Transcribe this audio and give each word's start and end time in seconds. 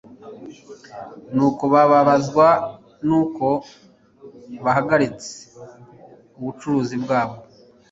Nuko 1.33 1.63
bababazwa 1.73 2.47
n'uko 3.07 3.47
bahagaritse 4.63 5.35
ubucuruzi 6.37 6.95
bwabo 7.03 7.35